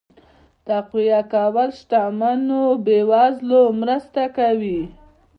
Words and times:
تقويه 0.67 1.21
کول 1.33 1.69
شتمنو 1.77 2.61
بې 2.85 2.99
وزلو 3.09 3.61
مرسته 3.81 4.21
کوي. 4.37 4.79